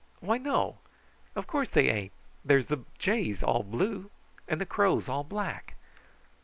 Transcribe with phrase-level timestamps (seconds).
[0.19, 0.79] Why no!
[1.35, 2.11] Of course, they ain't!
[2.43, 4.09] There's the jays all blue,
[4.47, 5.75] and the crows all black."